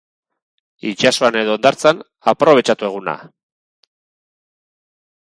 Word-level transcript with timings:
Itsasoan 0.91 1.35
edo 1.41 1.53
hondartzan, 1.57 2.01
aprobetxatu 2.31 2.87
eguna! 2.89 3.15